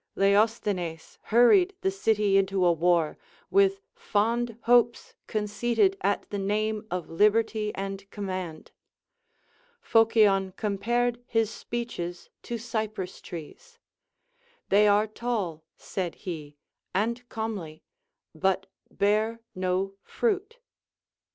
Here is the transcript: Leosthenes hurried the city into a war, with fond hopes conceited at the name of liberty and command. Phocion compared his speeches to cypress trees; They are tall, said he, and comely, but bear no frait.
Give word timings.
Leosthenes 0.15 1.19
hurried 1.25 1.75
the 1.81 1.91
city 1.91 2.35
into 2.35 2.65
a 2.65 2.71
war, 2.71 3.19
with 3.51 3.83
fond 3.93 4.57
hopes 4.63 5.13
conceited 5.27 5.95
at 6.01 6.27
the 6.31 6.39
name 6.39 6.87
of 6.89 7.07
liberty 7.07 7.71
and 7.75 8.09
command. 8.09 8.71
Phocion 9.79 10.53
compared 10.57 11.21
his 11.27 11.51
speeches 11.51 12.31
to 12.41 12.57
cypress 12.57 13.21
trees; 13.21 13.77
They 14.69 14.87
are 14.87 15.05
tall, 15.05 15.65
said 15.77 16.15
he, 16.25 16.57
and 16.95 17.29
comely, 17.29 17.83
but 18.33 18.65
bear 18.89 19.41
no 19.53 19.93
frait. 20.03 20.55